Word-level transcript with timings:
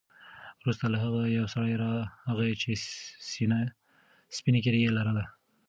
وروسته 0.61 0.85
له 0.93 0.97
هغه 1.05 1.21
یو 1.37 1.45
سړی 1.53 1.73
راغی 1.83 2.53
چې 2.61 2.69
سپینه 4.35 4.59
ږیره 4.63 4.79
یې 4.83 4.91
لرله. 4.97 5.23